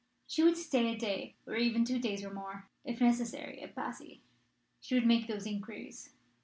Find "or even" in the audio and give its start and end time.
1.45-1.85